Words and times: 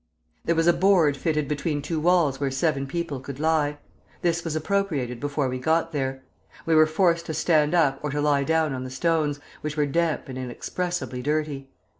There 0.45 0.55
was 0.55 0.65
a 0.65 0.73
board 0.73 1.15
fitted 1.15 1.47
between 1.47 1.79
two 1.83 1.99
walls 1.99 2.39
where 2.39 2.49
seven 2.49 2.87
people 2.87 3.19
could 3.19 3.39
lie. 3.39 3.77
This 4.23 4.43
was 4.43 4.55
appropriated 4.55 5.19
before 5.19 5.47
we 5.47 5.59
got 5.59 5.91
there. 5.91 6.23
We 6.65 6.73
were 6.73 6.87
forced 6.87 7.27
to 7.27 7.35
stand 7.35 7.75
up 7.75 7.99
or 8.01 8.09
to 8.09 8.19
lie 8.19 8.43
down 8.43 8.73
on 8.73 8.83
the 8.83 8.89
stones, 8.89 9.39
which 9.61 9.77
were 9.77 9.85
damp 9.85 10.27
and 10.27 10.39
inexpressibly 10.39 11.21
dirty. 11.21 11.69